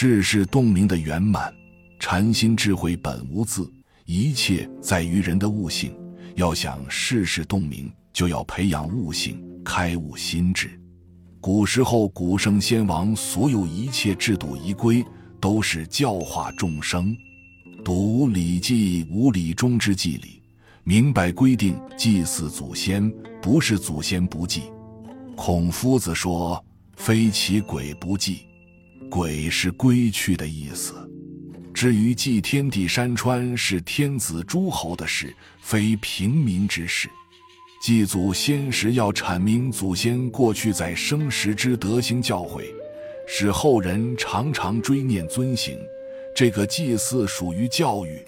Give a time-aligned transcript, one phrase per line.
[0.00, 1.52] 世事洞明的圆满，
[1.98, 3.68] 禅心智慧本无字，
[4.04, 5.92] 一切在于人的悟性。
[6.36, 10.80] 要想世事洞明，就要培养悟性，开悟心智。
[11.40, 15.04] 古时候古圣先王所有一切制度仪规，
[15.40, 17.12] 都是教化众生。
[17.84, 20.40] 读《礼记》无礼中之祭礼，
[20.84, 23.12] 明白规定祭祀祖先，
[23.42, 24.62] 不是祖先不祭。
[25.34, 26.64] 孔夫子说
[26.96, 28.42] ：“非其鬼不祭。”
[29.08, 30.94] 鬼是归去的意思。
[31.72, 37.08] 至于祭天地山川，是天子诸侯的事，非平民之事。
[37.80, 42.64] 祭祖先时要阐明祖先过去在生时之德行教诲，
[43.26, 45.78] 使后人常常追念遵行。
[46.34, 48.20] 这个祭祀属于教育，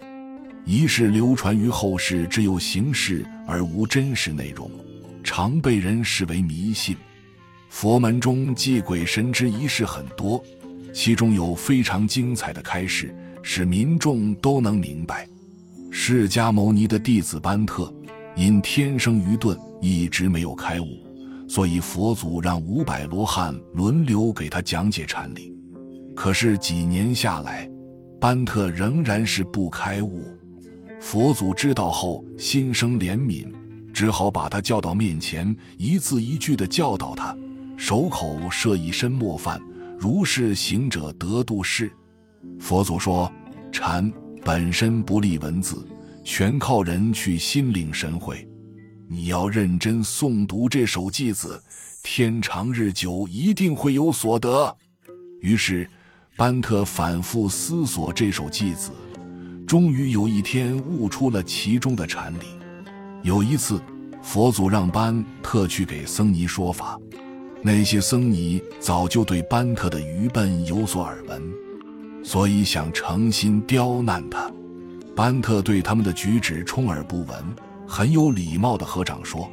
[0.64, 4.70] 仪式流传于后世，只有形式而无真实内容，
[5.24, 6.96] 常被人视为迷信。
[7.68, 10.42] 佛门中祭鬼神之仪式很多。
[10.92, 15.28] 其中有非常精彩的开示，使民众都能明白。
[15.90, 17.92] 释迦牟尼的弟子班特，
[18.36, 20.86] 因天生愚钝，一直没有开悟，
[21.48, 25.52] 所以佛祖让五百罗汉轮流给他讲解禅理。
[26.14, 27.68] 可是几年下来，
[28.20, 30.22] 班特仍然是不开悟。
[31.00, 33.46] 佛祖知道后，心生怜悯，
[33.92, 37.34] 只好把他叫到面前，一字一句地教导他，
[37.76, 39.60] 手口设一身墨饭。
[40.00, 41.92] 如是行者得度世。
[42.58, 43.30] 佛祖说
[43.70, 44.10] ：“禅
[44.42, 45.86] 本身不立文字，
[46.24, 48.48] 全靠人去心领神会。
[49.10, 51.62] 你要认真诵读这首偈子，
[52.02, 54.74] 天长日久，一定会有所得。”
[55.42, 55.86] 于是，
[56.34, 58.92] 班特反复思索这首偈子，
[59.66, 62.46] 终于有一天悟出了其中的禅理。
[63.22, 63.78] 有一次，
[64.22, 66.98] 佛祖让班特去给僧尼说法。
[67.62, 71.42] 那些僧尼早就对班特的愚笨有所耳闻，
[72.24, 74.50] 所以想诚心刁难他。
[75.14, 77.44] 班特对他们的举止充耳不闻，
[77.86, 79.50] 很有礼貌的合掌说：“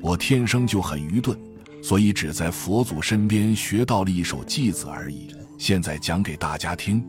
[0.00, 1.36] 我天生就很愚钝，
[1.82, 5.34] 所以只在佛祖身边学到了一首偈子而已。
[5.58, 7.04] 现在讲给大家听。”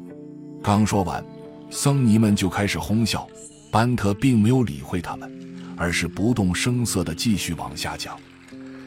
[0.64, 1.24] 刚说完，
[1.70, 3.28] 僧尼们就开始哄笑。
[3.70, 5.32] 班特并没有理会他们，
[5.78, 8.18] 而是不动声色地继续往下讲。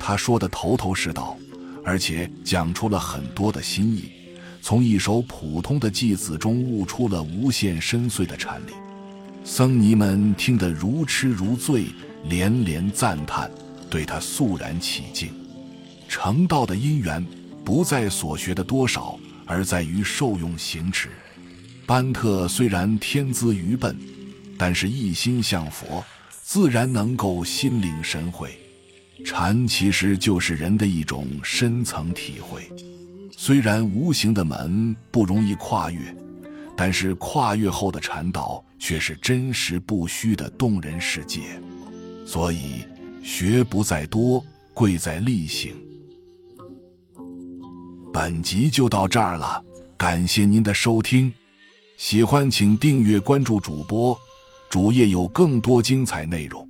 [0.01, 1.37] 他说的头头是道。
[1.85, 4.11] 而且讲出了很多的心意，
[4.63, 8.73] 从一首普通的偈子中悟出了无限深邃的禅理。
[9.45, 11.85] 僧尼们听得如痴如醉，
[12.25, 13.51] 连连赞叹，
[13.91, 15.31] 对他肃然起敬。
[16.09, 17.25] 成道的因缘
[17.63, 21.11] 不在所学的多少，而在于受用行持。
[21.85, 23.95] 班特虽然天资愚笨，
[24.57, 28.59] 但是一心向佛，自然能够心领神会。
[29.23, 32.71] 禅其实就是人的一种深层体会，
[33.31, 36.01] 虽然无形的门不容易跨越，
[36.77, 41.41] 但是跨越后的禅道却是真实不虚的动人世界。
[42.27, 42.85] 所以
[43.23, 45.75] 学不在多，贵在力行。
[48.13, 49.63] 本集就到这儿了，
[49.97, 51.33] 感谢您的收听，
[51.97, 54.19] 喜欢请订阅关注主播，
[54.69, 56.69] 主页有更多精彩内容。